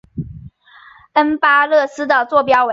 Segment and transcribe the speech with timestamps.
[1.13, 2.69] 恩巴勒斯的座标为。